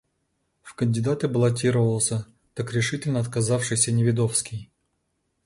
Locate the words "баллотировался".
1.27-2.25